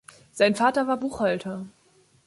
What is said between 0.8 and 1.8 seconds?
war Buchhalter.